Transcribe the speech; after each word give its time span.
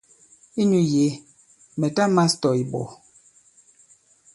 Inyū 0.61 0.81
yě 0.93 1.05
mɛ̀ 1.79 1.89
ta 1.95 2.03
mās 2.15 2.33
tɔ̀ 2.41 2.53
ìɓɔ̀. 2.63 2.87